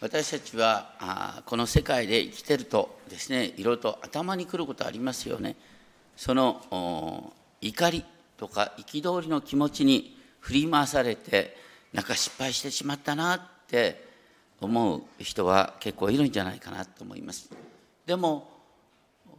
[0.00, 5.56] 私たちはあこの世界で生きてるとですねいろいろと頭にくることありますよね。
[6.16, 8.04] その怒り
[8.38, 11.54] とか憤りの気持ちに振り回されて
[11.92, 14.08] なんか失敗してしまったなって
[14.60, 17.50] 思う人は結構いるんじゃないかなと思います。
[18.06, 18.48] でも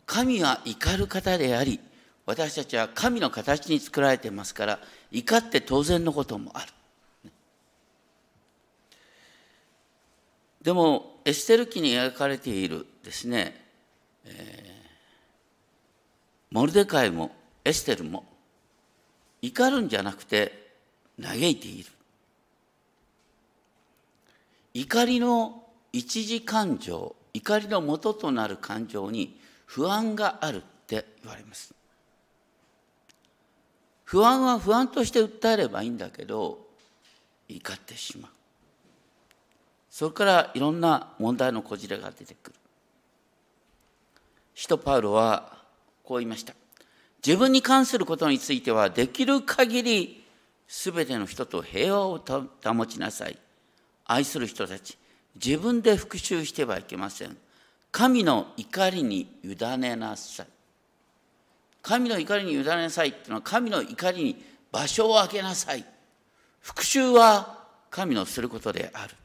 [0.06, 1.80] 神は怒る方であり
[2.28, 4.80] 私たちは神の形に作られてますから
[5.12, 6.72] 怒って当然のこともある。
[10.62, 13.56] でもエステル記に描かれているですね、
[14.26, 17.32] えー、モルデカイも
[17.64, 18.26] エステルも
[19.42, 20.72] 怒るんじゃなくて
[21.22, 21.90] 嘆いている。
[24.74, 31.74] 怒りの一時感情怒りの元となる感情に不安があるって言われます。
[34.04, 36.68] 不安は不安として訴えればいいんだけど
[37.48, 38.32] 怒ってしまう。
[39.92, 42.56] それからいろんな問題のこじれが出てくる。
[44.56, 45.58] 使徒パウロは
[46.04, 46.54] こう言いました。
[47.26, 50.24] 自分に関することについてはできる限り
[50.68, 52.22] 全ての人と平和を
[52.64, 53.38] 保ちなさい。
[54.06, 54.98] 愛する人たち、
[55.36, 57.38] 自分で復讐してはいけません。
[57.92, 60.48] 神の怒りに委ねなさい。
[61.82, 65.84] 神の怒りに委ねなさいっていうのは神の怒りに場所を空けなさい。
[66.62, 67.60] 復讐は
[67.90, 69.16] 神のすることである。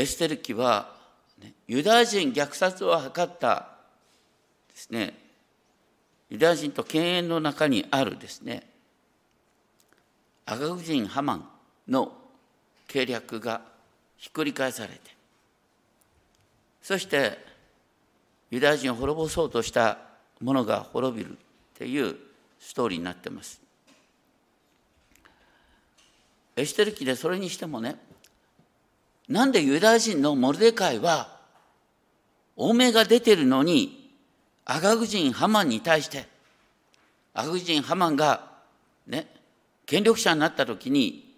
[0.00, 0.94] エステル記は、
[1.42, 3.68] ね、ユダヤ人虐殺を図った
[4.72, 5.14] ですね
[6.30, 8.66] ユダヤ人と犬猿の中にあるですね
[10.46, 11.44] アガグ人ハマン
[11.86, 12.12] の
[12.88, 13.60] 計略が
[14.16, 14.98] ひっくり返されて
[16.80, 17.38] そして
[18.50, 19.98] ユダヤ人を滅ぼそうとした
[20.40, 21.34] ものが滅びるっ
[21.74, 22.16] ていう
[22.58, 23.60] ストーリーになってます。
[26.56, 27.96] エステル記でそれにしてもね
[29.30, 31.38] なんでユダヤ人のモルデカイは、
[32.56, 34.10] 欧米が出てるのに、
[34.64, 36.26] アガグ人ハマンに対して、
[37.32, 38.50] アガグ人ハマンが、
[39.06, 39.28] ね、
[39.86, 41.32] 権力者になった時に、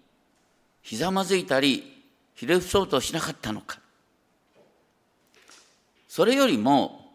[0.81, 2.03] ひざまずいたり、
[2.33, 3.79] ひれ伏そうとしなかったのか。
[6.07, 7.13] それよりも、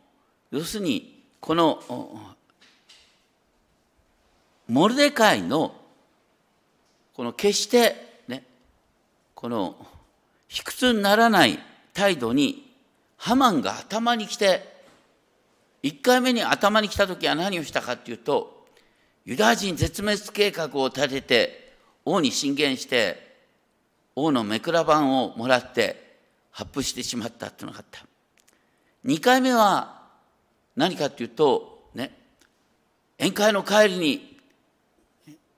[0.53, 1.83] 要するに、この、
[4.69, 5.75] モルデカイの、
[7.15, 8.45] この決して、ね、
[9.35, 9.98] この、
[10.49, 11.59] 卑屈にならない
[11.93, 12.73] 態度に
[13.17, 14.63] ハマンが頭に来て
[15.83, 18.67] 1回目に頭に来た時は何をしたかっていうと
[19.25, 21.73] ユダヤ人絶滅計画を立てて
[22.05, 23.29] 王に進言して
[24.17, 26.17] 王の目くら版をもらって
[26.51, 28.05] 発布してしまったっていうのがあった。
[29.05, 30.03] 2回目は
[30.75, 32.17] 何かっていうとね
[33.19, 34.39] 宴会の帰りに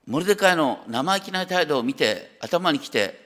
[0.05, 3.20] モルデカイの生意気な態度を見て頭に来て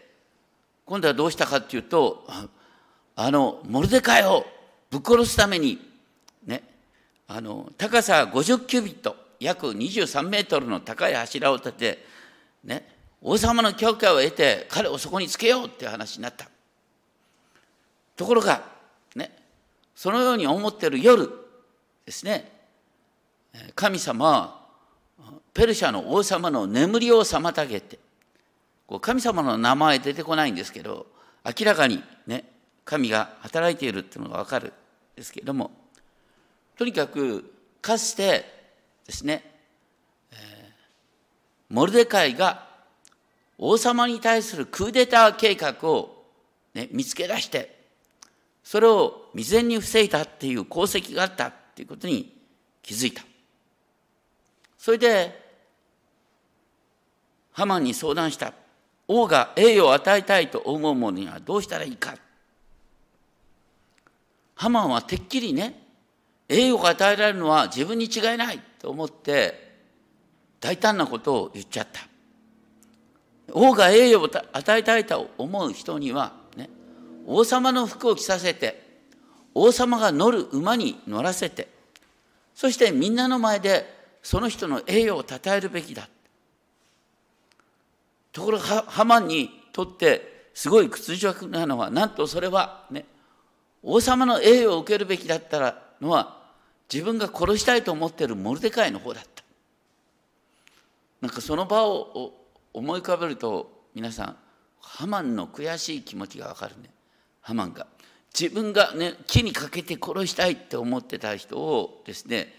[0.86, 2.28] 今度はどうしたかっていうと、
[3.16, 4.46] あの、モルデカイを
[4.90, 5.80] ぶっ殺すために、
[6.46, 6.64] ね、
[7.28, 12.06] あの、高さ50キュビット、約23メートルの高い柱を立て、
[12.64, 12.88] ね、
[13.22, 16.48] 王様の許可を得て彼をそこにつけようっていう話になった。
[18.16, 18.64] ところが、
[19.16, 19.36] ね、
[19.96, 21.30] そのように思ってる夜
[22.06, 22.52] ですね、
[23.74, 24.60] 神様は
[25.54, 27.98] ペルシャの王様の眠りを妨げて、
[29.02, 31.08] 神様の名前出てこないんですけど
[31.44, 32.46] 明らかにね
[32.84, 34.72] 神が働いているっていうのが分かるん
[35.16, 35.72] ですけれども
[36.78, 37.52] とにかく
[37.82, 38.46] かつて
[39.06, 39.44] ですね、
[40.32, 40.38] えー、
[41.70, 42.68] モルデカイが
[43.58, 46.26] 王様に対するクーデター計画を、
[46.74, 47.76] ね、見つけ出して
[48.64, 52.36] それを未然に防いだっていう功績があったっていうことに
[52.82, 53.24] 気づいた。
[54.78, 55.40] それで
[57.52, 58.54] ハマンに相談した。
[59.08, 62.16] 王が栄誉を与えたいと思う者にはどうしたらいいか。
[64.56, 65.82] ハマンはてっきりね、
[66.48, 69.66] 栄誉が与えられるのは自分に違いないと思って
[70.60, 72.02] 大胆なことを言っちゃった。
[73.52, 76.70] 王が栄誉を与えたいと思う人には、ね、
[77.28, 78.84] 王様の服を着させて、
[79.54, 81.68] 王様が乗る馬に乗らせて、
[82.56, 83.86] そしてみんなの前で
[84.24, 86.10] その人の栄誉を称えるべきだ。
[88.36, 93.06] ところがハマンにとってすごい屈辱なのはなんとそれはね
[93.82, 96.38] 王様の栄誉を受けるべきだったのは
[96.94, 99.44] 自分が殺したいと思ってるモルデカイの方だった。
[101.22, 102.34] なんかその場を
[102.74, 104.36] 思い浮かべると皆さん
[104.82, 106.90] ハマンの悔しい気持ちがわかるね。
[107.40, 107.88] ハマンが。
[108.38, 112.54] 自分がね木にかけて殺したいって思ってた人をですね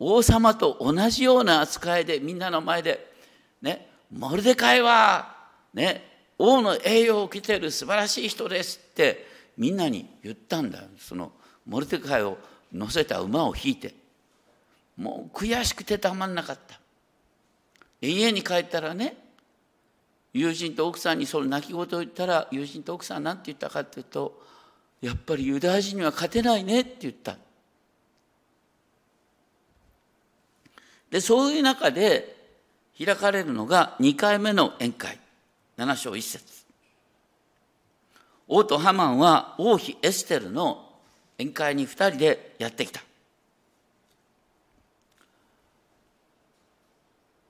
[0.00, 3.08] 王様と同じような扱いでみんなの前で
[3.62, 5.36] ねモルデカイは
[5.74, 6.04] ね
[6.38, 9.26] 王の栄誉を受けている素晴らしい人ですって
[9.56, 11.32] みんなに言ったんだその
[11.66, 12.38] モルテカイを
[12.72, 14.02] 乗せた馬を引いて。
[14.96, 16.78] もう悔しくてたまんなかった。
[18.00, 19.16] 家に帰ったらね
[20.32, 24.42] 友人と奥さんにその泣き言を言ったら友人と奥さん何て言ったかっていうと
[25.00, 27.36] やっぱりユダヤ人には勝てないねって言った。
[31.10, 32.41] でそういう中で
[33.04, 35.18] 開かれるのが2回目の宴会。
[35.76, 36.44] 7章1節。
[38.46, 40.92] 王とハマンは王妃エステルの
[41.38, 43.00] 宴会に2人でやってきた。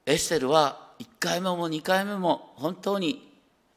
[0.06, 3.32] エステルは1回目も2回目も本当に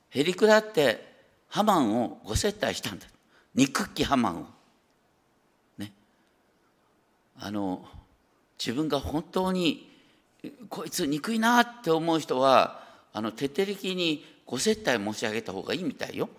[0.10, 1.14] へりくだって
[1.50, 3.06] ハマンをご接待したんだ。
[3.54, 4.46] 憎きハマンを。
[5.78, 5.92] ね。
[7.40, 7.86] あの
[8.58, 9.85] 自分が本当に
[10.70, 12.84] こいつ憎いなって思う人は
[13.14, 16.30] あの徹底的にご接待申し上げた方がいいみたいよ。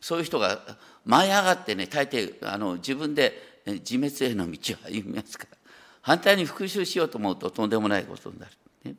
[0.00, 0.60] そういう人が
[1.04, 5.56] 舞い上がってね大抵あの自分で自滅への道を歩みますから
[6.02, 8.52] 反対に復讐しようと思うととんでもないことになる。
[8.84, 8.94] ね、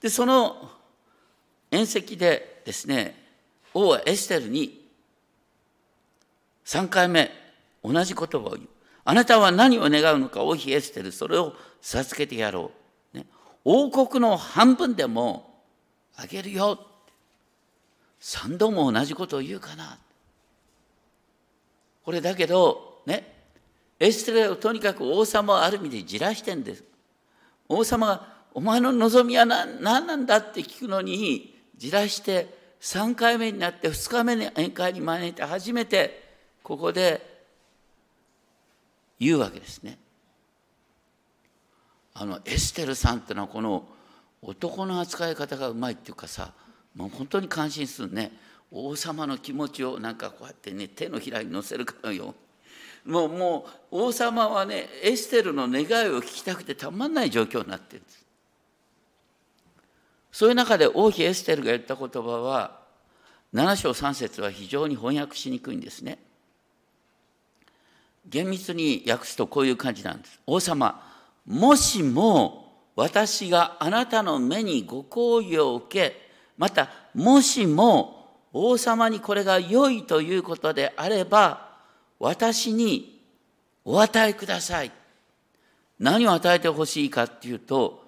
[0.00, 0.70] でその
[1.70, 3.14] 宴席でですね
[3.74, 4.88] 王はエステルに
[6.64, 7.30] 3回目
[7.82, 8.68] 同じ言葉を言う。
[9.08, 12.72] あなたは何を願うのか王妃エステルそれを授けてやろ
[13.14, 13.16] う。
[13.16, 13.24] ね、
[13.64, 15.62] 王国の半分でも
[16.14, 16.78] あげるよ。
[18.20, 19.96] 3度も同じことを言うかな。
[22.04, 23.34] これだけどね
[23.98, 26.84] エステルをとにかく王様をある意味でじらしてんです。
[27.66, 36.28] 王様がお前の望みは何なんだって聞くのにじらして3回目になって2日目に宴会に招いて初めて
[36.62, 37.27] ここで
[39.20, 39.98] 言うわけですね。
[42.14, 43.86] あのエステルさんってのはこの
[44.42, 46.52] 男の扱い方がうまいっていうかさ
[46.94, 48.32] もう本当に感心するね。
[48.70, 52.34] 王様の気持ちをなんかこうやってね手のひらに乗せるかのよ
[53.06, 58.26] うもうもう王様はねエステルの願いを聞きたくてたまんない状況になってるんです。
[60.32, 62.78] そういう中で王妃エステルが言った言葉は
[63.54, 66.18] 7章3節は非常に翻訳しにくいんですね。
[68.28, 70.40] 厳密に訳すとこういう感じなんです。
[70.46, 71.02] 王様
[71.46, 76.28] もしも私があなたの目にご好意を受け
[76.58, 78.18] またもしも
[78.52, 81.68] 王様にこれが良いということであれば
[82.18, 83.22] 私に
[83.84, 84.92] お与えください。
[85.98, 88.04] 何を与えてほしいかっていうと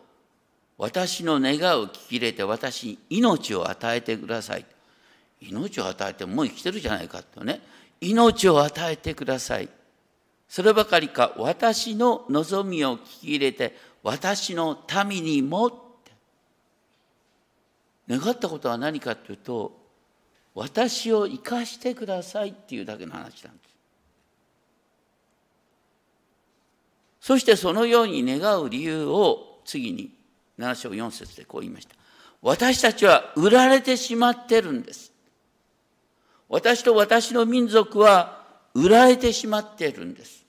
[0.76, 4.66] 私の願いを聞き入れて私に命を与えてください。
[5.40, 7.60] 命を与えてもう生きてるじゃないかとね。
[8.00, 9.68] 命を与えてください。
[10.50, 15.76] そればかりか私の望みを聞き入れて私の民にもって。
[18.08, 19.80] 願ったことは何かというと
[20.52, 23.76] 私を生かしてくださいっていうだけの話なんです。
[27.20, 30.12] そしてそのように願う理由を次に
[30.58, 31.94] 7章4節でこう言いました。
[32.42, 35.12] 私たちは売られてしまってるんです。
[36.48, 38.40] 私と私の民族は
[38.74, 40.39] 売られてしまっているんです。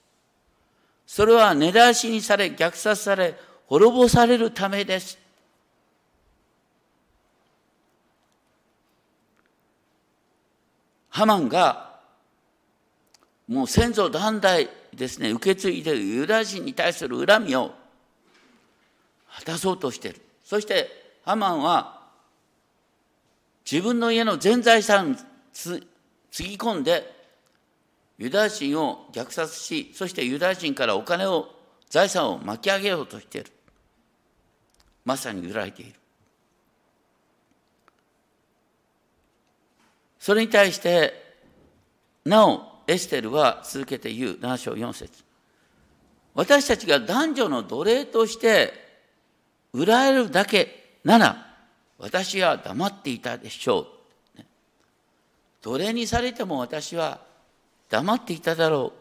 [1.12, 5.18] それは根出しにされ、虐殺され、滅ぼされるためです。
[11.10, 12.00] ハマンが
[13.46, 14.42] もう先祖代々
[14.94, 17.74] ですね受け継いでいるユダヤ人に対する恨みを
[19.34, 20.88] 果たそうとしているそして
[21.26, 22.00] ハマンは
[23.70, 25.18] 自分の家の全財産
[25.52, 25.86] つ
[26.30, 27.21] つぎ込んで
[28.22, 31.48] ユダヤ人を虐殺し、そしてユダヤ人からお金を、
[31.90, 33.50] 財産を巻き上げようとしている。
[35.04, 35.94] まさに揺られている。
[40.20, 41.12] それに対して、
[42.24, 45.24] なお、エステルは続けて言う、7章4節
[46.34, 48.72] 私たちが男女の奴隷として
[49.72, 51.56] 売られるだけなら、
[51.98, 54.42] 私は黙っていたでしょう。
[55.60, 57.31] 奴隷にされても私は
[57.92, 58.94] 黙っていただろ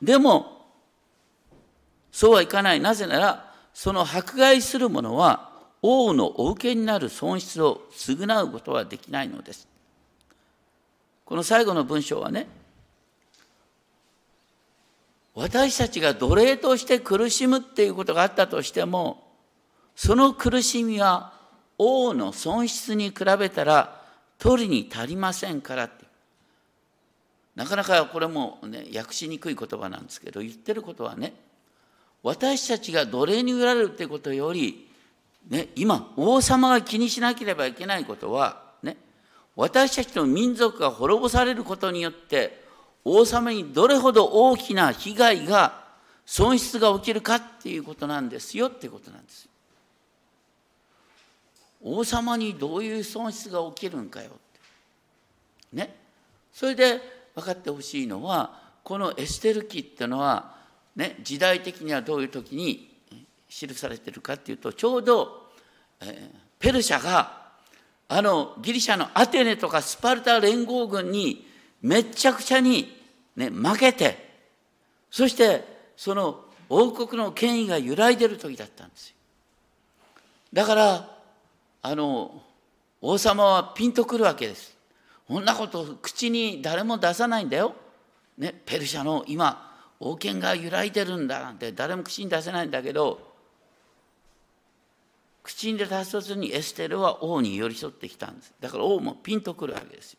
[0.00, 0.06] う。
[0.06, 0.64] でも、
[2.12, 2.80] そうはいかない。
[2.80, 5.50] なぜなら、その迫害する者は
[5.82, 9.66] 王のお受けになる損失を償うことはできないのです。
[11.24, 12.46] この最後の文章はね、
[15.34, 19.24] 私たちが奴隷として苦しむっていうことがあったとしても、
[19.96, 21.32] その苦しみは
[21.78, 24.00] 王の損失に比べたら
[24.38, 26.09] 取りに足りませんからって
[27.54, 31.34] なかなかこれもね訳しにくい言葉なんですけど言ってることはね
[32.22, 34.90] 私たちが奴隷に売られるってことより
[35.48, 38.96] ね、今王様が気にしなければいけないことは、ね、
[39.56, 42.62] 私たちの民族が滅ぼされることによって
[43.04, 45.80] 王様にどれほど大きな被害が
[46.26, 49.48] 損失が起きるかっていうことなんですよってことなんです。
[51.82, 54.32] 王様にどういう損失が起きるんかよっ
[55.72, 55.76] て。
[55.76, 55.96] ね。
[56.52, 57.00] それで
[57.34, 60.54] 分かってほしいのはこのエステル記っていうのは、
[60.96, 62.90] ね、時代的にはどういう時に
[63.48, 65.50] 記されてるかっていうとちょうど、
[66.00, 67.40] えー、ペルシャが
[68.08, 71.46] あのギリシャのアテネとかスパルタ連合軍に
[71.82, 72.96] めっちゃくちゃに、
[73.36, 74.30] ね、負けて
[75.10, 75.64] そして
[75.96, 79.16] その王国の権威が揺らいでる時だったんですよ。
[80.52, 81.08] だから
[81.82, 82.42] あの
[83.00, 84.76] 王様はピンとくるわけです。
[85.30, 87.76] こんなこと口に誰も出さないんだよ。
[88.36, 89.70] ね、ペルシャの今
[90.00, 93.20] 王権が揺らいでるんだなんて誰も口に出せないんだけど
[95.44, 100.18] 口に出さずにエステルは王に寄り添ってきたんですだから王もピンとくるわけですよ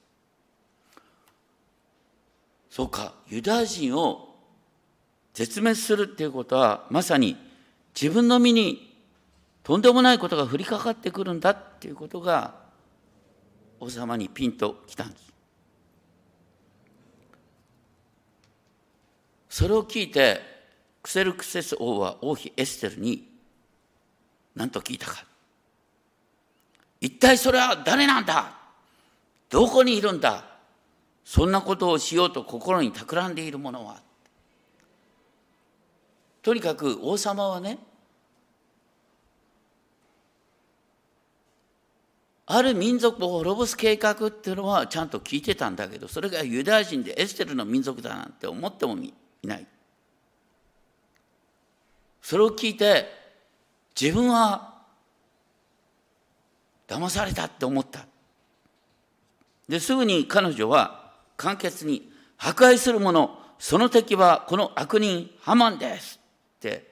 [2.70, 4.36] そうかユダヤ人を
[5.34, 7.36] 絶滅するっていうことはまさに
[8.00, 8.96] 自分の身に
[9.64, 12.62] とんでもないことが降りかかってくるんだっていうことが
[13.82, 15.34] 王様にピンときたんです。
[19.50, 20.40] それを聞いて
[21.02, 23.28] クセルクセス王は王妃エステルに
[24.56, 25.26] 何と聞いたか。
[27.02, 28.56] 一体それは誰なんだ？
[29.50, 30.46] どこにいるんだ？
[31.26, 34.00] そんなことをしようと心に企んでいる者は。
[36.44, 37.80] とにかく王様はね
[42.46, 49.68] ある民族を滅ぼす計画っていうのはちゃんと聞いてたんだけどそれがユダヤ人でエステルの民族だなんて思ってもいない。
[52.22, 53.08] それを聞いて
[54.00, 54.76] 自分は
[56.88, 58.06] 騙されたって思った。
[59.70, 66.20] ですぐに彼女は簡潔に迫害する者その敵はこの悪人ハマンです
[66.58, 66.92] って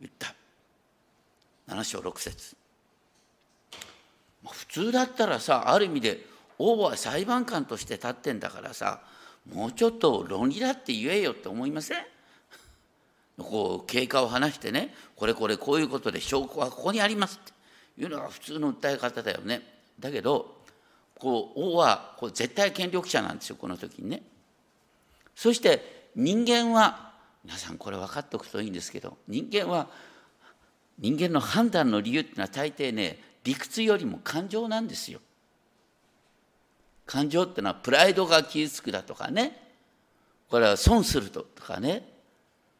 [0.00, 0.34] 言った。
[1.68, 2.56] 7章6節。
[4.52, 6.24] 普通だったらさある意味で
[6.58, 9.00] 王は裁判官として立ってんだからさ
[9.52, 11.98] もうちょっと論理だって言えよって思いません？
[13.38, 17.52] こう経過を話してねこれこれこういうことで証拠はここにありますっ
[17.94, 19.62] ていうのが普通の訴え方だよね。
[19.98, 20.56] だけど
[21.18, 24.22] こう王はこう絶対権力者なんですよこの時にね。
[25.34, 27.12] そして人間は
[27.44, 29.88] 皆さんこれ分かっておくといいんですけど人間は
[30.98, 35.20] 人間の判断の理由っていうのは大抵ね理屈よりも感情なんですよ。
[37.06, 39.56] 感情っていうのはプライドが傷つくだとかね
[40.50, 42.12] これは損するとかね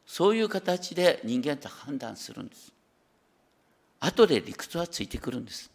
[0.04, 2.72] そういう形で人間って判断するんです。
[4.00, 5.70] 後で理屈はついてくるんです。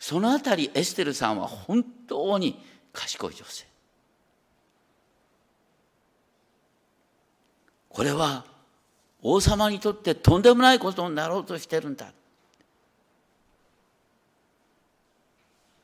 [0.00, 2.60] そのあたりエステルさんは本当に
[2.92, 3.66] 賢い女性。
[7.88, 8.44] これは
[9.22, 12.12] 王様にとってとんでもないことになろうとしてるんだ。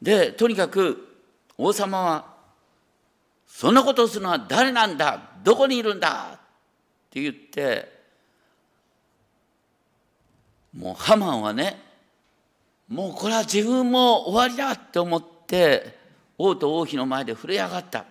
[0.01, 1.19] でとにかく
[1.59, 2.35] 王様は
[3.47, 5.21] 「そんなことをするのは誰なんだ？
[5.43, 6.39] どこにいるんだ?」っ
[7.11, 8.01] て言って
[10.77, 11.83] もうハマンはね
[12.89, 15.99] もうこれは自分も終わりだって思って
[16.39, 18.05] 王と王妃の前で震え上がった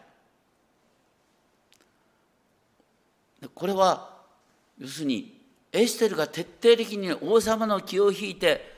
[3.55, 4.09] これは
[4.77, 5.39] 要するに
[5.71, 8.73] エステルが徹底的に王様の気を引いて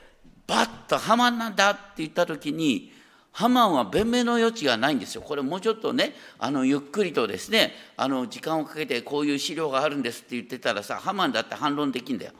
[0.46, 2.92] バッとハマンなんだって言った時に
[3.32, 5.22] ハマンは弁明の余地がないんですよ。
[5.22, 12.32] これもうちょっとね、あのゆっくりとですね、あの時間をかけてこういう資料があるんですって言ってたらさ、ハマンだって反論できんだよ。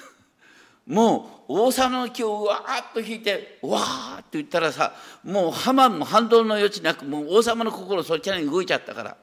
[0.86, 4.94] もう王様の気をわーっと引いて、わーって言ったらさ、
[5.24, 9.16] もうハマンも反論の余地なく、もう王様の心そっちに動いちゃったから、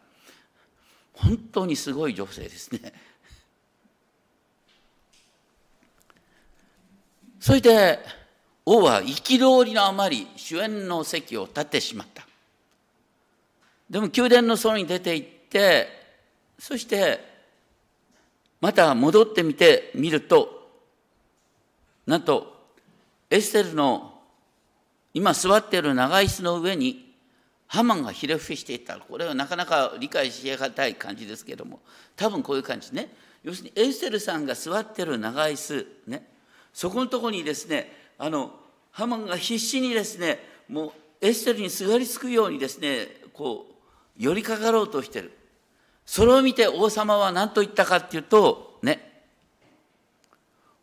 [1.14, 2.94] 本当にすごい女性ですね。
[7.40, 8.00] それで、
[8.70, 12.28] 王は憤りのあまり主演の席を立ってしまった。
[13.90, 15.88] でも宮殿の外に出て行って、
[16.60, 17.18] そして
[18.60, 20.68] また戻ってみてみると、
[22.06, 22.68] なんと
[23.30, 24.20] エステルの
[25.14, 27.16] 今座っている長椅子の上に
[27.68, 28.98] ハマンがひれ伏していた。
[28.98, 31.80] これはなかなか理解しがたい感じですけども、
[32.18, 33.16] 多分こういう感じね。
[33.44, 36.28] 要するにエステルさんが座っている長椅子、ね、
[36.74, 38.52] そこのところにですね、あの
[38.92, 43.74] ハマンが必死にですねもうエステルにすがりつくようにですねこう
[44.18, 45.32] 寄りかかろうとしてる。
[46.06, 49.04] それを見て王様は何と言ったかっていうとね。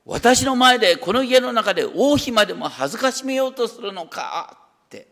[0.05, 5.09] 私の前でこの家の中で王妃までも恥ずかしめようとするのかって。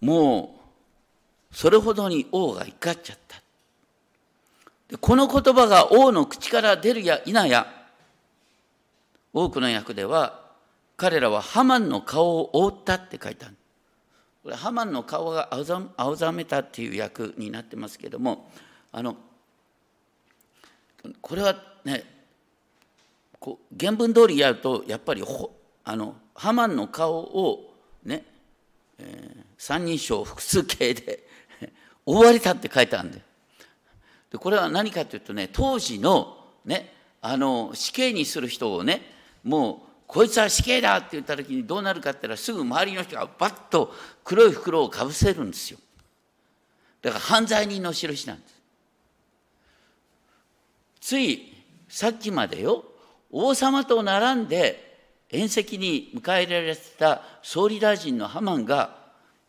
[0.00, 0.60] も
[1.52, 3.42] うそれほどに王が怒っちゃった。
[4.98, 7.66] この言葉が王の口から出るや否や
[9.32, 10.40] 多くの訳では
[10.96, 13.56] 彼らはハマンの顔を覆ったって書いてある。
[14.42, 15.50] これハマンの顔が
[15.96, 18.50] 青ざめたっていう訳になってますけれども
[18.90, 19.16] あの
[21.20, 21.54] これは
[21.84, 22.04] ね
[23.38, 25.22] こう原文通りやるとやっぱり
[25.84, 28.24] あのハマンの顔をね、
[28.98, 31.26] えー、三人称複数形で
[32.06, 33.29] 覆われたって書いてあるんで。
[34.30, 39.02] でこれは何かというとね当時のねあの死刑にする人をね
[39.42, 43.94] もうこいつは死刑だって言った時にどうなるかって言ったらすぐ周りの人がバッと
[44.24, 45.78] 黒い袋をかぶせるんですよ。
[47.02, 48.54] だから犯罪人の印なんです。
[51.00, 51.54] つい
[51.88, 52.84] さっきまでよ
[53.30, 54.90] 王様と並んで
[55.32, 58.96] 宴席に迎えられてた総理大臣のハマンが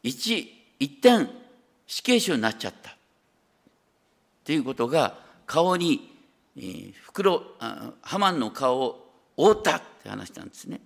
[0.04, 0.48] 一
[0.80, 1.28] 一点
[1.88, 2.96] 死刑囚になっちゃった。
[4.42, 6.12] っていうことが顔に
[7.04, 7.44] 袋
[8.02, 10.82] ハマンの顔を覆ったって話したんですね。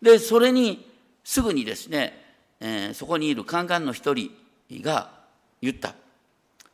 [0.00, 0.90] でそれに
[1.24, 2.18] すぐにですね、
[2.60, 4.30] えー、そこにいるカンカンの一人
[4.82, 5.10] が
[5.60, 5.94] 言った。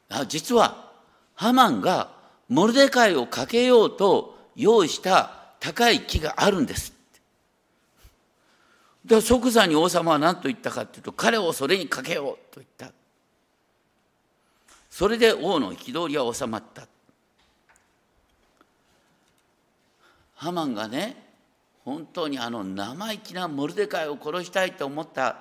[0.09, 0.91] あ実は
[1.35, 2.11] ハマンが
[2.49, 5.31] モルデカイをかけようと用意した
[5.61, 6.95] 高い木があるんです
[9.05, 12.93] で即座に王様は何と言ったかというと彼をそれにかけようと言った。
[14.99, 16.89] それで王の憤りは収まった
[20.35, 21.15] ハマンがね
[21.85, 25.37] 本当にあの生意気なモルデカイを殺したいと思った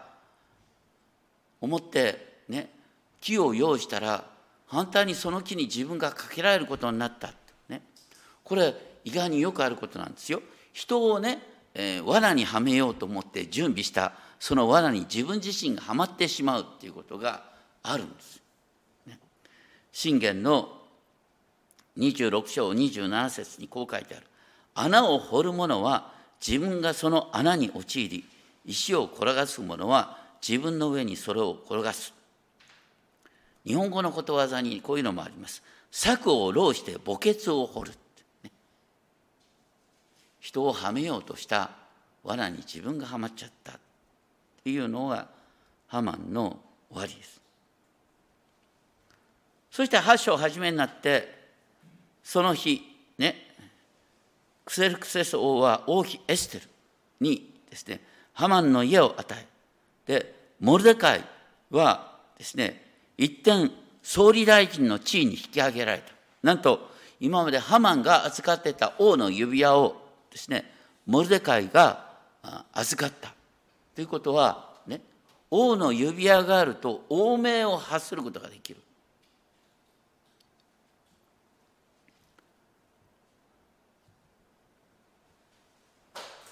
[1.59, 2.69] 思ってね
[3.19, 4.25] 木を用意したら
[4.67, 7.31] 反対にその木に自分がかけられることになった、
[7.67, 7.81] ね、
[8.43, 10.43] これ意外によくあることなんですよ。
[10.71, 11.41] 人をね、
[11.73, 17.43] えー、罠にはめようと思って準備したその罠に自分自身がはまってしまうっていうことが
[17.81, 18.36] あるんです。
[19.99, 20.69] 信玄の
[21.97, 24.27] 26章27節にこう書いてある。
[24.75, 28.23] 穴を掘る者は自分がその穴に陥り
[28.63, 32.13] 石を転がす者は自分の上にそれを転がす。
[33.65, 35.63] 日本語のことわざにこういうのもあります。
[35.89, 37.91] 策を浪して墓穴を掘る、
[40.39, 41.71] 人をはめようとした
[42.23, 43.75] 罠に自分がはまっちゃったっ
[44.63, 45.27] ていうのが
[45.87, 46.59] ハマンの
[46.91, 47.46] 終わりです。
[49.77, 51.31] そして8章初めになって
[52.23, 52.81] その日
[53.19, 53.35] ね
[54.65, 56.63] クセルクセス王は王妃エステル
[57.19, 58.01] にですね
[58.33, 59.35] ハマンの家を与
[60.07, 61.23] えでモルデカイ
[61.69, 62.81] はですね
[63.19, 63.69] 一点
[64.01, 66.11] 総理大臣の地位に引き上げられた。
[66.41, 70.71] なんと今までハマンが預かってた王の指輪をですね
[71.05, 72.03] モルデカイが
[72.73, 73.31] 預かった。
[73.93, 75.01] ということはね
[75.51, 78.79] 王の指輪があると王命を発することができる。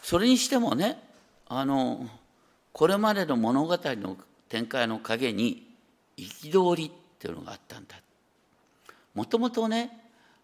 [0.05, 0.99] それにしてもね
[1.47, 2.05] あの
[2.73, 5.67] これまでの物語の展開の陰に
[6.15, 7.95] 憤りっていうのがあったんだ。
[9.15, 9.89] もともとね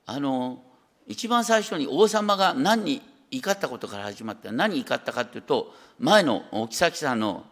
[0.07, 0.63] あの
[1.05, 7.45] 一番最初に王様が何に怒ったことから始まって何に怒ったかっていうと前の木崎さんの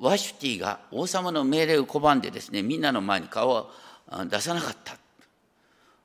[0.00, 3.70] ワシュティが王様の命令を拒んでですねみんなの前に顔を
[4.26, 4.98] 出さなかった。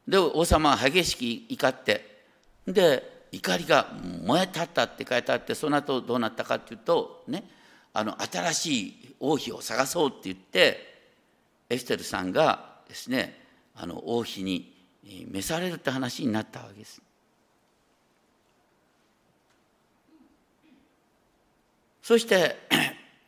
[0.08, 1.15] で王様は激し
[1.49, 2.23] く怒って
[2.65, 3.88] で怒りが
[4.24, 7.43] 燃えたったって書いてあってその後どうなったかっていうとね
[7.91, 10.93] あの新しい王妃を探そうって言って
[11.67, 13.41] エステルさんがですね
[13.76, 14.72] あの王妃に
[15.32, 17.02] 召されるって話になったわけです。
[22.04, 22.58] そして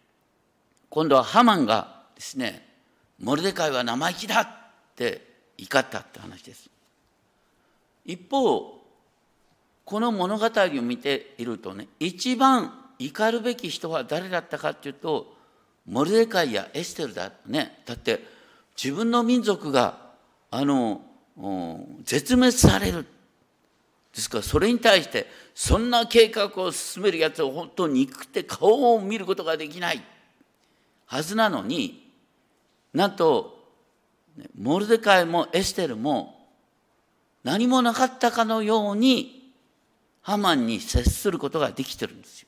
[0.91, 2.67] 今度はハマンがですね
[3.19, 4.47] モルデカイは生意気だっ
[4.95, 5.25] て
[5.57, 6.69] 怒ったって話です。
[8.05, 8.84] 一方
[9.85, 15.35] この物語を見ているとね一番怒るべき人は誰だったかっていうと
[15.87, 17.83] モルデカイやエステルだね。
[17.85, 18.25] だって
[18.81, 19.97] 自分の民族が
[20.49, 21.01] あの
[22.03, 23.05] 絶滅される。
[24.13, 30.01] ですからそれに対してそんな計画を進めるやつを本当に憎くて顔を見ることができない。
[31.05, 32.11] はずなのに
[32.93, 33.69] なんと
[34.57, 36.47] モルデカイもエステルも
[37.43, 39.34] 何もなかったかのように
[40.25, 42.47] ハマンに接することができてるんですよ。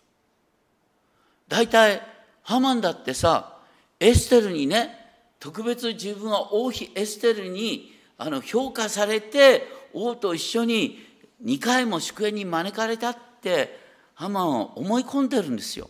[1.48, 2.02] 大体
[2.42, 3.60] ハマンだってさ
[4.00, 4.98] エステルにね
[5.40, 11.06] 特別自分は王妃エステルにあの評価されて王と一緒に
[11.46, 13.80] 2回も祝宴に招かれたって
[14.16, 15.88] ハマンは思い込んでるんですよ。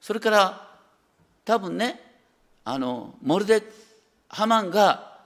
[0.00, 0.70] それから
[1.44, 2.00] 多分ね
[2.64, 3.62] あのモルデ
[4.28, 5.20] ハマンが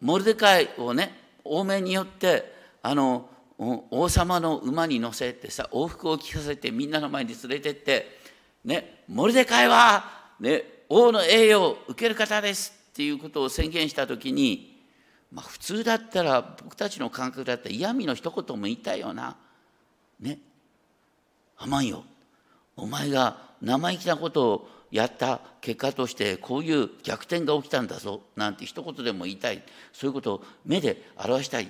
[0.00, 2.50] モルデカイをね多めによって
[2.82, 8.18] あの王様の馬に乗せてさ往復を聞かせてみんなの前に連れてって
[8.64, 10.04] ねモルデカイは、
[10.40, 14.82] ね、王の栄誉を受ける方ですっていうことを宣言した時に、
[15.32, 19.36] まあ、普通だったら僕たちの感覚だったら嫌味の一言も言いたいよな。
[20.20, 20.38] ね。
[21.54, 22.04] ハマンよ。
[22.76, 31.68] お前が生意気なことをやった結果としてこういう逆転が起きたんだぞなんて一言でも言いたいそういうことを目で表したい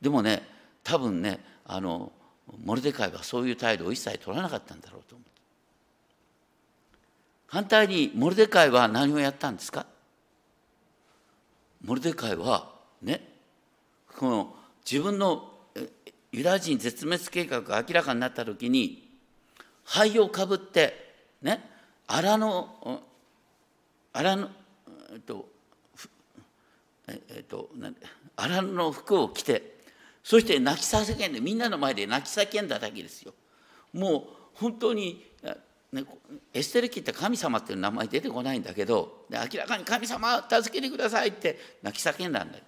[0.00, 0.42] でもね
[0.86, 2.12] 多分ねあの
[2.64, 5.26] モルデカイはそういう態度を一切取らなかったんだろうと思う。
[7.48, 9.84] 反対にモルデカイは何をやったんですか？
[11.84, 12.70] モルデカイは
[13.02, 13.20] ね
[14.16, 14.54] この
[14.88, 15.50] 自分の
[16.30, 19.08] ユダヤ人絶滅計画が明らかになった時に
[19.84, 21.68] 灰をかぶってね
[22.06, 23.02] 荒の
[24.12, 24.50] 荒の
[25.12, 25.48] えっと
[27.08, 27.70] えっと
[28.36, 29.75] 荒の服を着て
[30.28, 33.32] そして泣き叫んでみんなの前で泣き叫んだだけですよ。
[33.92, 34.22] もう
[34.54, 35.24] 本当に
[35.92, 36.04] ね、
[36.52, 42.64] エステル記って神様っていう名前出てこないんだけどで明らかに神様助けてくださいって泣き叫んだんだよ。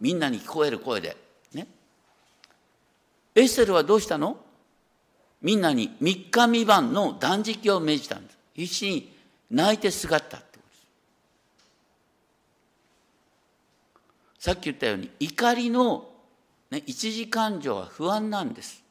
[0.00, 1.16] みんなに聞こえる声で。
[1.52, 1.66] ね。
[3.34, 4.36] エステルはどうしたの？
[5.42, 8.38] みんなに3日未満の断食を命じたんです。
[8.54, 9.12] 必死に
[9.50, 10.74] 泣いてすがったってことで
[14.38, 14.44] す。
[14.44, 16.08] さっき言ったように怒りの、
[16.70, 18.84] ね、一時感情は不安なんです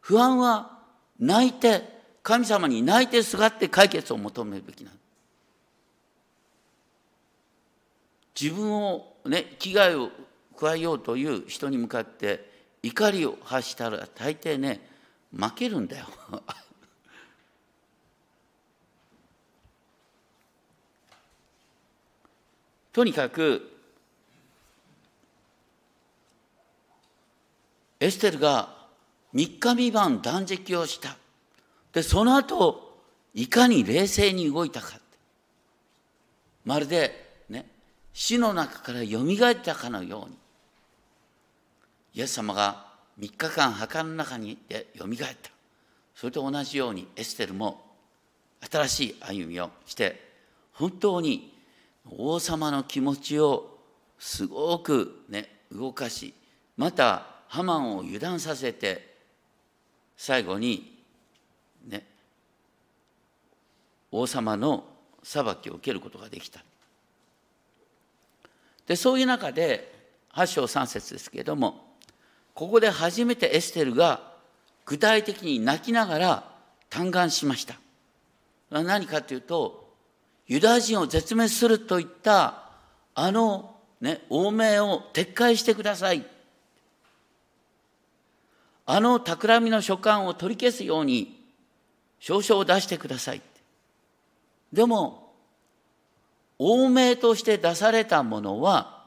[0.00, 0.78] 不安は
[1.18, 1.82] 泣いて
[2.22, 4.96] 神様に泣いてすがって解決を求めるべきなの。
[8.40, 10.10] 自分をね危害を
[10.56, 12.50] 加えようという人に向かって
[12.82, 14.80] 怒りを発したら大抵ね
[15.36, 16.06] 負けるんだよ。
[22.92, 23.73] とにかく
[28.04, 28.68] エステルが
[29.34, 31.16] 3日未満断食をした。
[31.90, 32.98] でその後
[33.32, 34.98] いかに冷静に動いたか
[36.66, 37.66] まるでね
[38.12, 40.36] 死の中からよみがえったかのように。
[42.12, 42.84] イエス様が
[43.18, 45.50] 3日間墓の中にいてよみがえった。
[46.14, 47.86] それと同じようにエステルも
[48.70, 50.20] 新しい歩みをして
[50.74, 51.56] 本当に
[52.18, 53.78] 王様の気持ちを
[54.18, 56.34] すごくね動かし
[56.76, 59.14] またハマンを油断させて
[60.16, 60.98] 最後に
[61.86, 62.04] ね、
[64.10, 64.82] 王様の
[65.22, 66.64] 裁きを受けることができた。
[68.88, 71.94] でそういう中で8章3節ですけれども
[72.54, 74.32] ここで初めてエステルが
[74.84, 76.50] 具体的に泣きながら
[76.90, 77.78] 嘆願しました。
[78.70, 79.94] 何かというと
[80.48, 82.64] ユダヤ人を絶滅するといった
[83.14, 86.33] あの、ね、王命を撤回してください。
[88.86, 91.42] あの企みの書簡を取り消すように
[92.18, 93.42] 証書を出してください。
[94.72, 95.32] でも、
[96.58, 99.04] 欧米として出されたものは、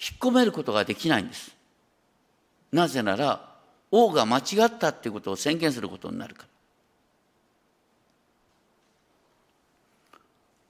[0.00, 1.56] 引っ込めることができないんです。
[2.72, 3.48] なぜなら、
[3.90, 6.48] 王が間違ったっていうことを宣言することになるから。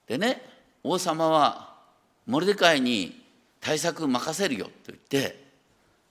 [0.07, 0.43] でね、
[0.83, 1.75] 王様は、
[2.27, 3.25] モルデカイに
[3.61, 5.42] 対策任せるよと言って、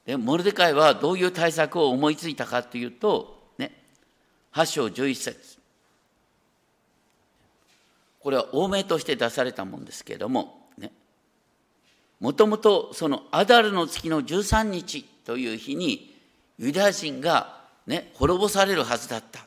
[0.05, 3.71] でモルデカイはどういう対策を思いついたかというと、ね
[4.53, 5.61] 8章11節。
[8.19, 10.91] これは欧米として出されたもんですけれどもね
[12.19, 16.15] もともとそのアダルの月の13日という日に
[16.59, 19.45] ユダヤ人がね滅ぼされるはずだった。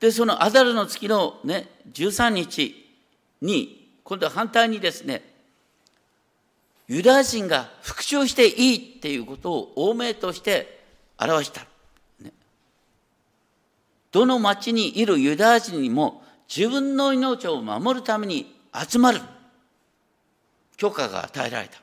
[0.00, 2.74] でそのアダルの月のね13日
[3.42, 5.22] に今度は反対にですね
[6.90, 10.80] ユダヤ人が復讐していいっていうことを欧米として
[11.20, 11.64] 表した。
[14.10, 19.20] どの町にいるユダヤ人にも自分の命を守るために集まる。
[20.78, 21.80] 許可が与えられた。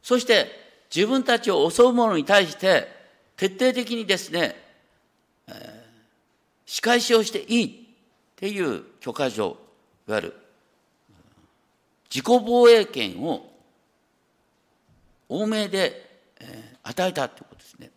[0.00, 0.46] そして
[0.94, 2.86] 自分たちを襲う者に対して
[3.36, 4.54] 徹底的にですね、
[5.48, 5.54] えー、
[6.66, 7.70] 仕返しをしていいっ
[8.36, 9.56] ていう許可状、
[10.06, 10.36] いわゆる
[12.08, 13.50] 自己防衛権を
[15.34, 17.90] 欧米で、え、与えたということですね。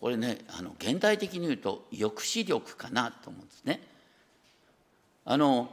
[0.00, 3.80] これねあの現代的に言うと抑止力かなと思うんですね。
[5.24, 5.70] あの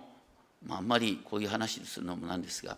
[0.65, 2.77] まあ、あんまりこういう話するのもなんですが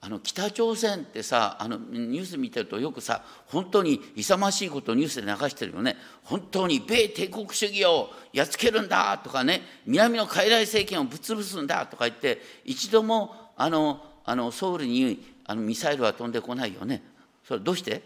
[0.00, 17.02] あの北朝鮮ってさあのニュース見てるとよくさ本当に勇ましいことをニュースで流してるよね本当に米帝国主義をやっつけるんだとかね南の傀儡政権をぶっ潰すんだとか言って一度もあのあのソウルにあのミサイルは飛んでこないよね。
[17.46, 18.02] それどうして？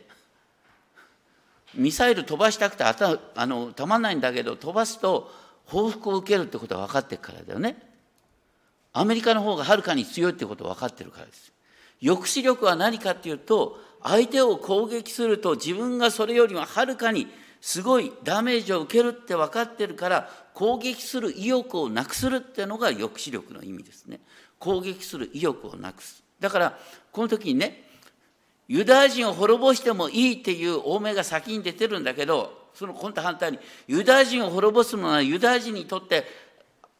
[1.74, 5.31] ミサイル飛ばしたくてあたあのたまんないんだけど飛ばすと
[5.66, 7.76] 報復を受けるってことは分かってるからだよね。
[8.94, 11.52] アメリカの方がはるかに強いってことは分かってるからです。
[12.02, 17.28] 抑止力は何かっていうと相手を攻撃すると自分がそれよりもはるかに
[17.61, 24.20] すごいダメージを受けるって分かってるから攻撃する意欲をなくするっていうのが抑止力の意味ですね。
[24.59, 26.23] 攻撃する意欲をなくす。
[26.40, 26.79] だから
[27.12, 27.85] この時にね
[28.68, 36.25] ユダヤ人を滅ぼしてもいいっていう欧米が先に出てるんだけどその今度反対にユダヤ人を滅ぼすのはユダヤ人にとって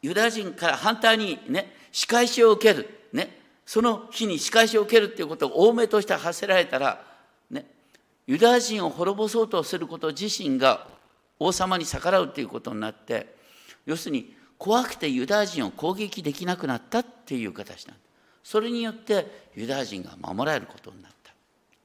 [0.01, 2.89] ユダヤ人から反対にね仕返しを受ける。
[3.13, 3.39] ね。
[3.65, 7.03] その日に仕返しを受けるっていうことを欧米として発せられたら、
[7.51, 7.65] ね、
[8.25, 10.87] ユダヤ人を滅ぼそうとすること自身が
[11.37, 13.35] 王様に逆らうということになって
[13.85, 17.97] 要するに怖くてユダヤ人を攻撃できなくなったっていう形なん
[18.43, 21.33] それによってユダヤ人が守られることになった。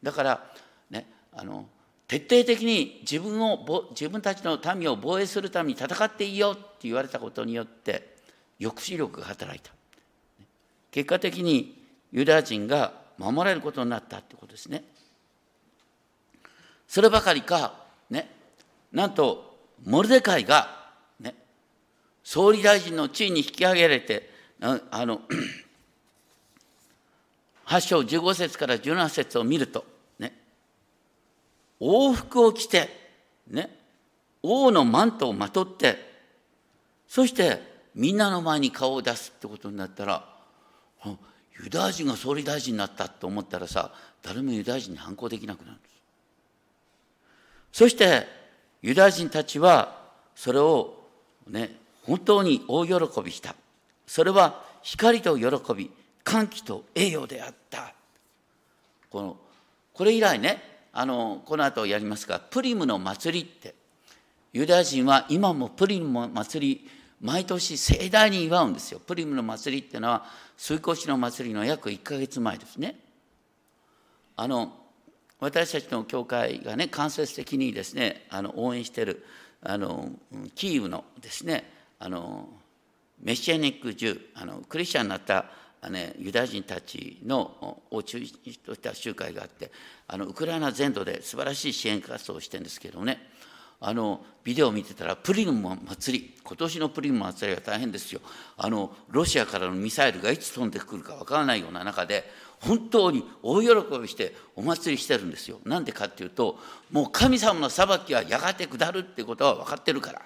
[0.02, 0.52] だから
[0.90, 1.66] ねあの
[2.06, 8.16] 徹底的に自分を自分たちの民を防衛するために戦っていいよって言われたことによって
[8.60, 9.72] 抑止力が働いた。
[10.90, 11.82] 結果的に
[12.12, 14.84] ユダヤ人が守られることになったということですね。
[16.86, 17.74] そればかりか、
[18.10, 18.30] ね、
[18.92, 20.83] なんとモルデカイが、
[22.24, 24.28] 総理大臣の地位に引き上げられて
[24.60, 25.20] あの
[27.66, 29.84] 8章15節から17節を見ると、
[30.18, 30.36] ね、
[31.80, 32.88] 王服を着て、
[33.48, 33.78] ね、
[34.42, 36.12] 王のマントをまとって
[37.06, 37.60] そして
[37.94, 40.24] みんなの前に顔を出すってことになったら
[41.62, 45.94] ユダヤ人が総理大臣になったと思ったらさ誰もユダヤ人に反抗できなくなるんです。
[47.72, 48.26] そして
[48.82, 49.98] ユダヤ人たちは
[50.34, 50.94] それを
[51.48, 53.54] ね本当に大喜びした
[54.06, 55.90] それは光と喜び
[56.22, 57.94] 歓喜と栄誉であった
[59.10, 59.36] この
[59.92, 60.62] これ以来ね
[60.92, 63.74] あのこの後やりますがプリムの祭りって
[64.52, 66.90] ユダヤ人は今もプリムの祭り
[67.20, 69.00] 毎年盛大に祝うんですよ。
[69.00, 73.00] プリムの祭りっていうのは水越の祭りの約1か月前ですね。
[74.36, 74.72] あの
[75.40, 79.24] 私たちの教会がね間接的にですねあの応援してる
[79.62, 80.10] あの
[80.54, 81.73] キーウのですね
[82.04, 82.46] あの
[83.22, 85.46] メシアニック・ジュあのクリスチャンになった
[85.90, 89.70] ね、ユダヤ人たちのを中心とした集会があって
[90.08, 93.18] あのウクライナ全土で素晴らしい支援活動をしてるんですけどね
[93.80, 98.22] あのビデオを見てたらプリム祭り今年のプリム祭りは大変ですよ。
[98.56, 102.24] あのロシアからのミサイルがいつ飛んでくるかわからないような中で
[102.60, 103.68] 本当に大喜
[104.00, 105.60] びしてお祭りしてるんですよ。
[105.64, 106.58] なんでかっていうと
[106.90, 110.22] もう神様の裁きはやがて下るってことは分かってるから。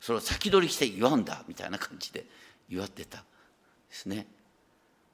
[0.00, 2.24] それを先取りして祝うんだみたいな感じで
[2.68, 3.24] 祝ってたで
[3.90, 4.26] すね。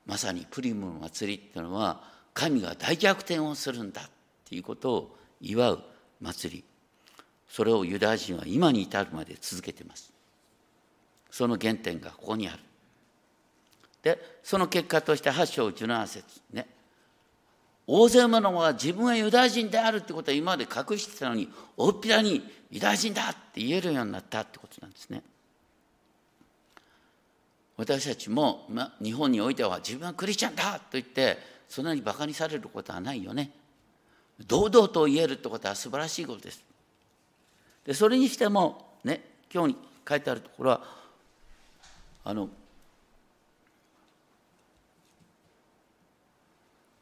[0.06, 2.02] まさにプリムの祭りっていうのは
[2.34, 4.04] 神が大逆転をするんだっ
[4.48, 5.82] ていうことを祝う
[6.20, 6.64] 祭り。
[7.48, 10.12] それをユダヤ人は今に至るまで続けてます。
[11.30, 12.58] その原点がここにある。
[14.02, 16.66] でその結果として8章17節ね。
[17.86, 25.22] 大勢の者は自分はユダヤ人であるってことは今まで隠してたのに大っぴらにユダヤ人だって言えるようになったってことなんですね。
[27.76, 33.50] 私たちも、ま、日本においては自分はクリスチャンだと言ってそんなにバカにされることはないよね。
[34.46, 36.62] 堂々と言えるってことは素晴らしいことです。
[37.84, 40.82] でそれにしてもね今日に書いてあるところは
[42.24, 42.48] あの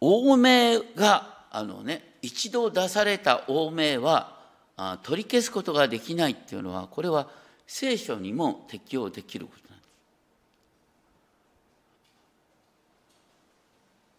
[0.01, 4.39] 欧命があのね一度出された欧命は
[5.03, 7.29] 取り消すことができないっていうのはこれは
[7.67, 9.91] 聖書にも適用できることなんです。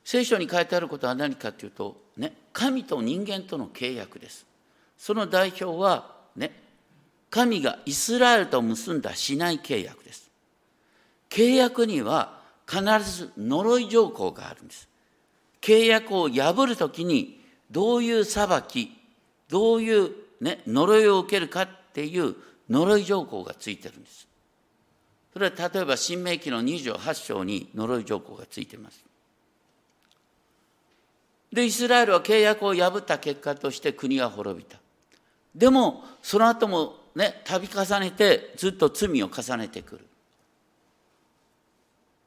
[0.04, 4.46] 聖書に書いてあることは何かっていうとね神と人間との契約です。
[4.98, 6.52] その代表はね、
[7.30, 10.30] 神がイスラエルと結んだしない契約です。
[11.30, 14.88] 契約には必ず呪い条項があるんです。
[15.62, 18.92] 契約を破るときにどういう裁き、
[19.48, 22.36] どういう、ね、呪いを受けるかっていう
[22.70, 24.28] 呪い条項がついてるんです。
[25.34, 29.06] それは例えば新明記の28章に呪い条項がついてます。
[31.54, 34.82] で、イスラエルは契約を破った結果として国が滅びた。
[35.56, 40.06] でもその後もね度重ねてずっと罪を重ねてくる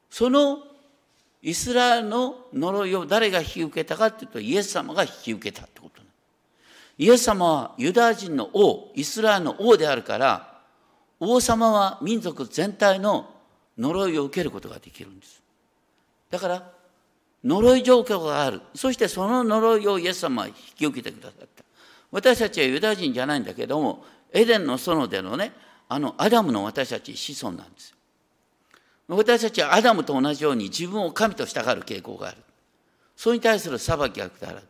[0.09, 0.59] その
[1.41, 5.95] イスラエルの呪いを誰が引き受けたかというとイエス様が引き受けたってこと
[6.97, 10.61] イエス様はユダヤ人の王イスラエルの王であるから
[11.19, 13.33] 王様は民族全体の
[13.77, 15.41] 呪いを受けることができるんです。
[16.29, 16.71] だから
[17.43, 18.61] 呪い状況がある。
[18.73, 21.63] そしてその呪いをイエス様は引き受けてくださった。
[22.11, 25.51] 私たちはユダヤ人じゃないんだけどもエデンの園でのね
[25.89, 27.94] あのアダムの私たち子孫なんです。
[29.07, 32.37] 私たちはアダムと同じように自分を神と従う傾向がある。
[33.15, 34.61] それに対する裁きが下る。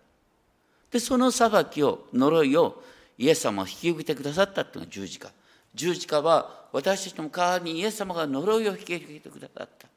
[0.92, 2.82] でその裁きを呪いを
[3.18, 5.32] イエス様は引き受けてくださったというのが十字架。
[5.74, 9.88] 十字架は私たちの代わりにイエス様が呪いを引き受けてくださった。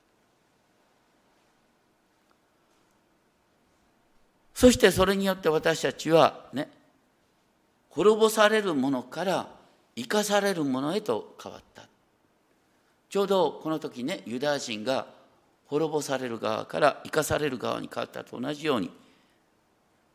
[4.54, 6.68] そしてそれによって私たちはね
[7.90, 9.48] 滅ぼされるものから
[9.96, 11.87] 生かされるものへと変わった。
[13.08, 15.06] ちょうどこの時ねユダヤ人が
[15.66, 18.90] 滅ぼされる側から生かされる側に変わったと同じように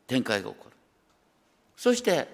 [0.07, 0.75] 展開が起こる。
[1.77, 2.27] そして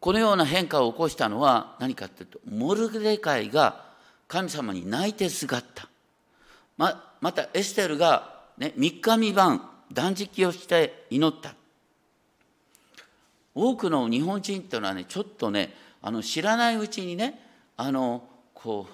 [0.00, 3.84] このような変化を起こしたのは何かというとモルグレカイが
[4.28, 5.88] 神様に泣いてすがった。
[6.76, 11.54] ままたエステルが、ね、3日三晩断食をして祈った。
[13.54, 17.40] 多くの日本人っていうのはねちょっとねあの知らないうちにね
[17.76, 18.22] あの
[18.66, 18.88] こ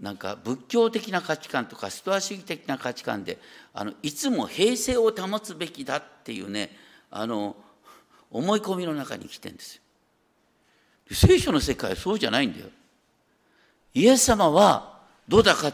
[0.00, 3.38] うなんか仏教的な価値観とかストア主義的な価値観で
[3.74, 6.74] あのいつも平静を保つべきだっていうね
[7.10, 7.56] あの
[8.30, 9.82] 思い込みの中に来てんですよ。
[11.12, 12.66] 聖書の世界はそうじゃないんだよ。
[13.92, 14.98] イエス様は
[15.28, 15.70] どうだか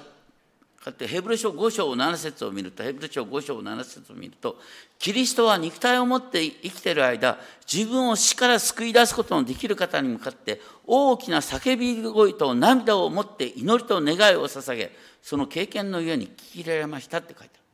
[0.85, 4.57] かってヘブル書5章7節を見るとヘブル書5章7節を見ると
[4.99, 7.39] キリストは肉体を持って生きている間
[7.71, 14.91] 自分を死から救い出すことのできる方に向かって大きな叫び声と涙を持って祈りと願いを捧げ
[15.23, 17.65] その経験の上に聞き入れられましたって書いてある。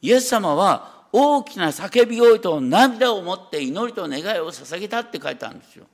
[0.00, 5.84] イエス様は大きな叫び声と涙を持って祈りと願いを捧げたって書いてあるんですよ。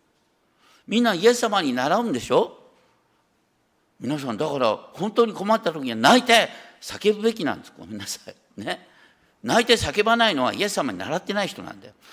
[0.87, 2.60] みんなイエス様に習うんでしょ？
[4.01, 6.49] 皆さんだから本当に困った時には泣いて
[6.81, 7.73] 叫ぶべきなんです。
[7.79, 8.61] ごめんなさい。
[8.61, 8.89] ね。
[9.43, 11.95] 泣いて叫ばないのはイエス様に習ってない人なんだよ。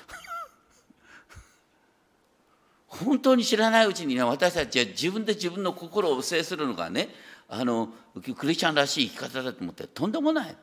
[2.87, 7.15] 本当に知らないうちにね私たちは自分で自分の心を制するのがね
[7.47, 7.93] あの
[8.35, 10.57] クリスチャンらしい生き方だと思ってとんでもない。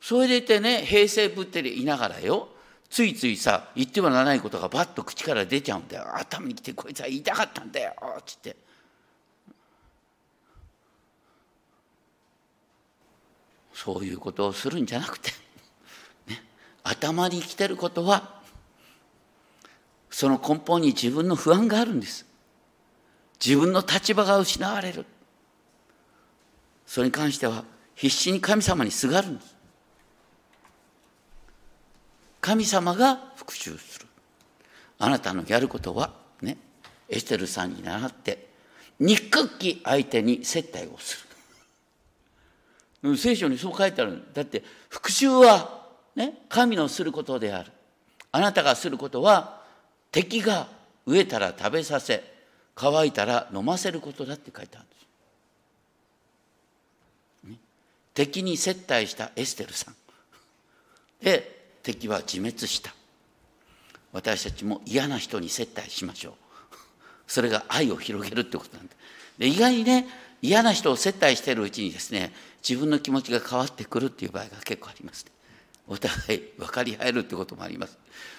[0.00, 2.48] それでいてね平成ぶってりいながらよ
[2.90, 6.16] ついついさ言ってはならないことがバッと口から出ちゃうんだよ。
[6.16, 7.92] 頭にきてこいつは言いたかったんだよ。
[8.18, 8.56] っつって。
[13.74, 15.30] そういうことをするんじゃなくて、
[16.26, 16.42] ね、
[16.82, 18.40] 頭にきてることは
[20.10, 22.26] その根本に自分の不安があるんです。
[23.44, 25.06] 自分の立場が失われる。
[26.86, 29.57] それに関しては必死に神様にすがるんです。
[32.48, 34.06] 神様が復讐する。
[34.98, 36.56] あなたのやることはね
[37.06, 38.48] エステルさんに倣って
[38.98, 41.26] 憎き相手に接待をす
[43.02, 43.18] る。
[43.18, 47.70] 聖書にそう書いてあるんだって復讐はね神のすることである。
[48.32, 49.60] あなたがすることは
[50.10, 50.68] 敵が
[51.06, 52.24] 飢えたら食べさせ
[52.74, 54.96] 乾いたら飲ませることだって書いてあるんで
[57.44, 57.58] す、ね、
[58.14, 59.94] 敵に接待したエステルさん。
[61.22, 61.57] で
[61.88, 62.94] 敵は自滅した。
[64.12, 66.34] 私たちも嫌な人に接待しましょう。
[67.26, 68.96] それが愛を広げるってことなんで
[69.38, 70.08] で意外にね
[70.40, 72.32] 嫌な人を接待しているうちにですね
[72.66, 75.32] 自分の気持ちが変わってくるっていう場合が結構あります、ね、
[75.86, 77.98] お互い分かり合えるってこともあります、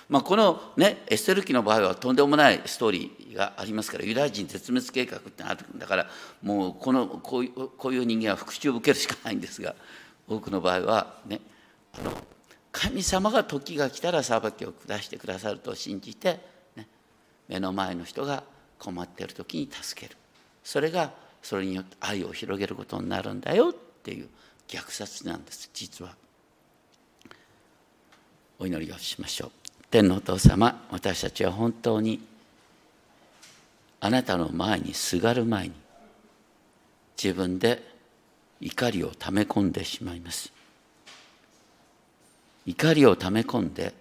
[0.10, 6.10] まあ、このねエステル記の場合はとんでもないストーリーがありますからユダヤ人絶滅計画ってあるんだから
[6.42, 9.76] もうこのこういうこういう人間は復讐を受けるしかないんですが
[10.28, 11.40] 多くの場合はね
[11.94, 12.12] あの
[12.72, 16.40] 神様が時が来たら裁きを下してくださると信じて、
[16.76, 16.88] ね、
[17.48, 18.44] 目の前の人が
[18.78, 20.16] 困っている時に助ける。
[20.64, 24.30] それがそれによって愛を広げることになるんだよっていう
[24.68, 25.70] 虐殺なんです。
[25.74, 26.16] 実は。
[28.60, 29.52] お祈りをしましょう。
[29.90, 32.22] 天のお父様私たちは本当に
[34.02, 35.74] あなたの前にすがる前に
[37.22, 37.84] 自分で
[38.62, 40.54] 怒りをため込んでしまいます。
[42.70, 43.96] 怒りをため込んで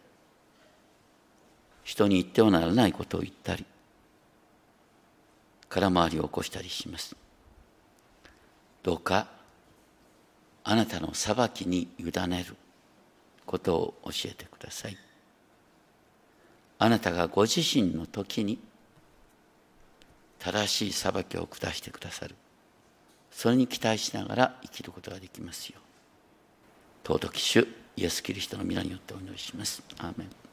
[1.85, 3.65] 人に言ってはならないことを言ったり
[5.71, 7.17] 空回りを起こしたりします。
[8.83, 9.27] どうか
[10.65, 12.57] あなたの裁きに委ねる
[13.47, 14.99] ことを教えてください。
[16.79, 18.59] あなたがご自身の時に
[20.39, 22.35] 正しい裁きを下してくださる。
[23.31, 25.79] それに期待しながら生きることができますよ
[27.07, 27.69] 尊き主
[27.99, 29.83] イエス・キリストの皆によってお祈りします。
[29.99, 30.48] アーメン